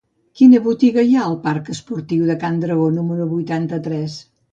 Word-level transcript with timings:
Quina 0.39 0.59
botiga 0.67 1.03
hi 1.09 1.11
ha 1.17 1.25
al 1.25 1.35
parc 1.43 1.69
Esportiu 1.73 2.23
de 2.31 2.37
Can 2.45 2.57
Dragó 2.63 2.87
número 2.95 3.29
vuitanta-tres? 3.35 4.17